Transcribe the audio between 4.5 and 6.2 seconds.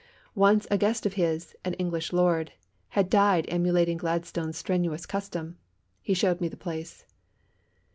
strenuous custom. He